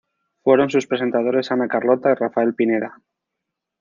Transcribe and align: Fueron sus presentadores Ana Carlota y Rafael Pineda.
Fueron 0.41 0.71
sus 0.71 0.87
presentadores 0.87 1.51
Ana 1.51 1.67
Carlota 1.67 2.09
y 2.09 2.15
Rafael 2.15 2.55
Pineda. 2.55 3.03